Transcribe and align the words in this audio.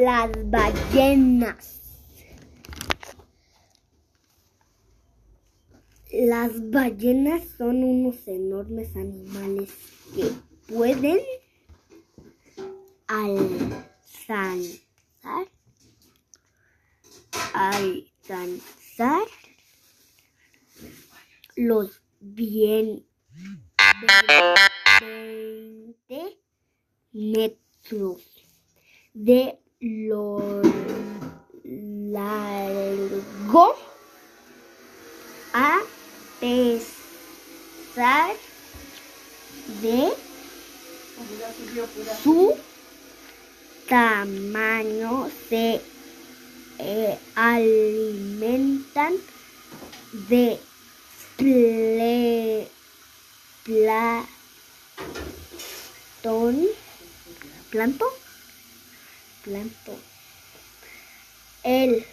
Las 0.00 0.30
ballenas. 0.48 1.82
Las 6.10 6.70
ballenas 6.70 7.42
son 7.58 7.84
unos 7.84 8.26
enormes 8.26 8.96
animales 8.96 9.68
que 10.14 10.24
pueden 10.72 11.18
alcanzar, 13.08 14.56
alcanzar 17.52 19.24
los 21.56 22.00
bien 22.20 23.06
20 25.02 26.38
metros 27.12 28.22
de 29.12 29.60
lo 29.80 30.60
largo 32.12 33.74
a 35.54 35.80
pesar 36.38 37.16
de 39.80 40.12
su 42.22 42.54
tamaño 43.88 45.30
se 45.48 45.80
eh, 46.78 47.18
alimentan 47.34 49.14
de 50.28 50.58
ple, 51.36 52.68
planto, 57.70 58.19
planto, 59.44 59.98
el 61.62 62.04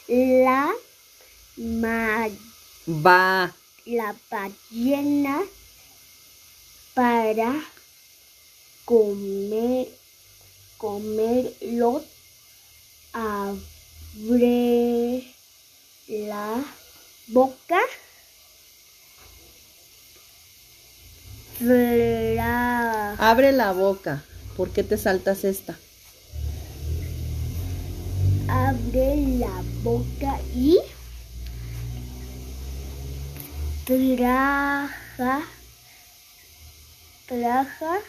La, 0.08 0.72
ma, 1.58 2.28
Va. 2.88 3.54
la 3.86 4.16
ballena 4.30 5.42
para 6.94 7.54
comer, 8.86 9.88
comerlos 10.78 12.04
abre 13.14 13.64
la 16.08 16.64
boca. 17.28 17.80
Abre 23.20 23.52
la 23.52 23.72
boca. 23.72 24.24
¿Por 24.58 24.72
qué 24.72 24.84
te 24.84 24.98
saltas 24.98 25.44
esta? 25.46 25.78
Abre 28.53 29.16
la 29.40 29.64
boca 29.81 30.40
y 30.53 30.78
traga, 33.84 35.41
traga, 37.28 38.00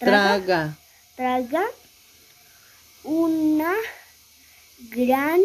Traga. 0.00 0.76
traga 1.14 1.64
una 3.04 3.72
gran 4.90 5.40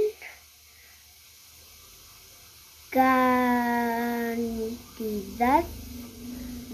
cantidad 2.90 4.34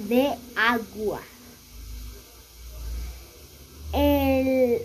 de 0.07 0.37
agua. 0.55 1.21
El 3.91 4.81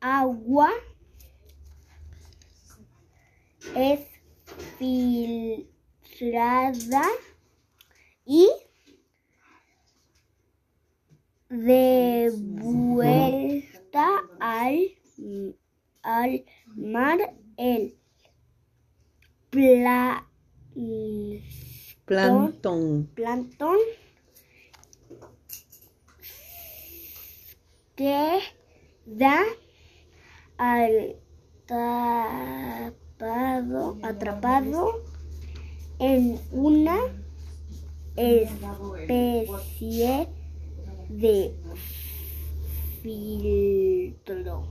agua 0.00 0.70
es 3.76 4.00
filtrada 4.78 5.66
y 8.24 8.48
devuelta 12.86 14.20
al, 14.40 14.94
al 16.02 16.44
mar 16.74 17.18
el 17.56 17.96
pla- 19.50 20.28
Plantón. 22.04 23.06
plantón 23.14 23.78
que 27.96 28.40
da 29.06 29.42
al 30.58 31.16
atrapado, 33.16 33.96
atrapado 34.02 35.02
en 35.98 36.38
una 36.52 36.98
especie 38.16 40.28
de 41.08 41.54
filtro 43.02 44.64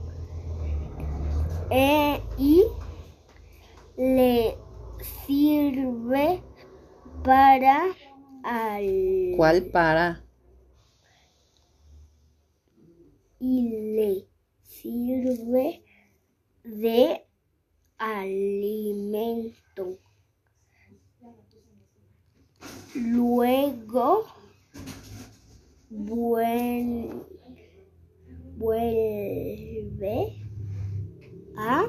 Eh, 1.70 2.22
y 2.38 2.62
le 3.96 4.56
sirve 5.26 6.40
para 7.24 7.86
al 8.44 9.34
¿Cuál 9.36 9.64
para? 9.64 10.22
y 13.40 13.68
le 13.96 14.28
sirve 14.62 15.82
de 16.62 17.25
alimento. 17.98 19.98
Luego 22.94 24.26
vuelve 28.56 30.36
a 31.58 31.86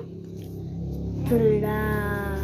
tra- 1.29 2.37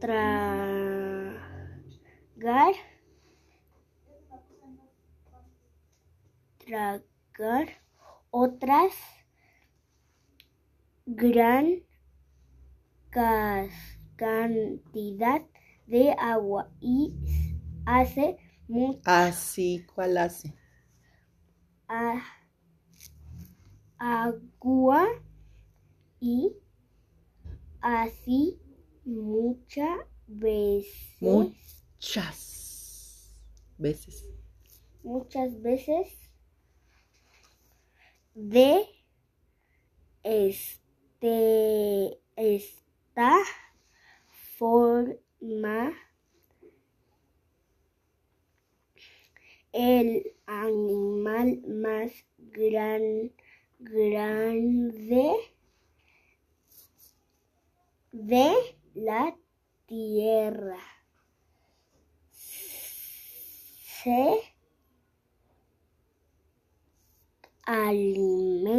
tragar 0.00 2.74
tragar 6.58 7.68
otras 8.30 8.92
gran 11.06 11.82
cantidad 14.16 15.42
de 15.86 16.12
agua 16.18 16.70
y 16.80 17.14
hace 17.84 18.36
mucha 18.68 19.02
Así, 19.06 19.86
¿cuál 19.94 20.18
hace? 20.18 20.52
agua 23.98 25.06
y 26.20 26.56
así 27.80 28.58
muchas 29.04 29.98
veces 30.26 31.54
Muchas 31.98 33.34
veces. 33.78 34.24
muchas 35.02 35.62
veces 35.62 36.18
de 38.36 38.86
este 41.20 42.20
esta 42.36 43.34
forma 44.58 45.92
el 49.72 50.34
animal 50.46 51.62
más 51.66 52.12
gran, 52.38 53.32
grande 53.78 55.34
de 58.12 58.54
la 58.94 59.36
tierra. 59.86 60.78
Se 64.02 64.40
alimenta 67.64 68.76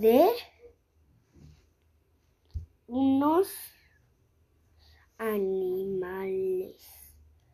de 0.00 0.30
unos 2.86 3.48
animales 5.18 6.80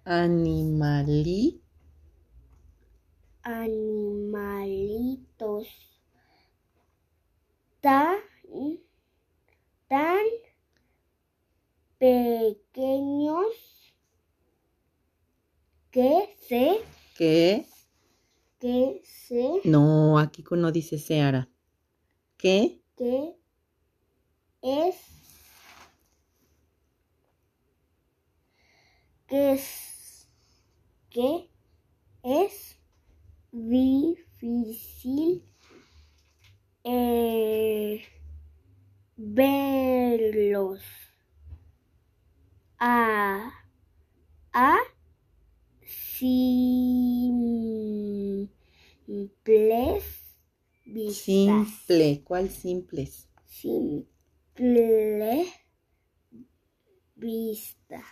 Animalí. 0.04 1.60
animalitos 3.42 4.86
tan 7.80 8.18
tan 9.88 10.26
pequeños 11.98 13.46
que 15.90 16.36
se 16.48 16.80
¿Qué? 17.16 17.66
que 18.60 19.00
se 19.04 19.60
No, 19.64 20.18
aquí 20.18 20.44
no 20.52 20.70
dice 20.70 20.98
Seara. 20.98 21.48
¿Qué? 22.46 22.78
que 22.96 23.34
es 24.62 24.94
que 29.26 29.52
es 29.52 30.28
que 31.10 31.50
es 32.22 32.78
difícil 33.50 35.42
eh, 36.84 38.04
verlos 39.16 40.82
a 42.78 43.50
a 44.52 44.78
simples 45.84 46.46
vistas. 50.96 51.68
Simple. 51.68 52.22
¿Cuál 52.24 52.50
simples? 52.50 53.28
simple 54.54 55.46
vista. 57.14 58.02